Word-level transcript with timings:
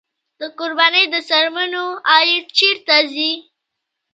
د 0.39 0.41
قربانۍ 0.59 1.05
د 1.13 1.15
څرمنو 1.29 1.85
عاید 2.09 2.45
چیرته 2.57 2.95
ځي؟ 3.13 3.31